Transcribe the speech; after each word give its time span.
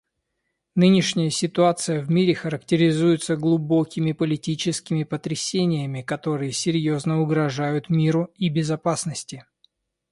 Нынешняя 0.73 1.29
ситуация 1.29 2.01
в 2.01 2.09
мире 2.09 2.33
характеризуется 2.33 3.37
глубокими 3.37 4.13
политическими 4.13 5.03
потрясениями, 5.03 6.01
которые 6.01 6.53
серьезно 6.53 7.21
угрожают 7.21 7.91
миру 7.91 8.31
и 8.33 8.49
безопасности. 8.49 9.45